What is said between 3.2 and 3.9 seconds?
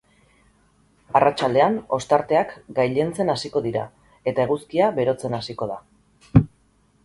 hasiko dira